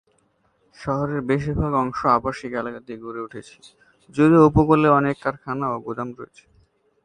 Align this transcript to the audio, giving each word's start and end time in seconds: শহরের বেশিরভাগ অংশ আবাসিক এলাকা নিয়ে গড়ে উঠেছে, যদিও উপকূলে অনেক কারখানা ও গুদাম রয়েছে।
শহরের 0.75 1.21
বেশিরভাগ 1.29 1.71
অংশ 1.83 1.99
আবাসিক 2.17 2.51
এলাকা 2.53 2.79
নিয়ে 2.81 3.01
গড়ে 3.03 3.21
উঠেছে, 3.27 3.57
যদিও 4.15 4.41
উপকূলে 4.49 4.87
অনেক 4.99 5.15
কারখানা 5.23 5.65
ও 5.73 5.77
গুদাম 5.85 6.09
রয়েছে। 6.17 6.43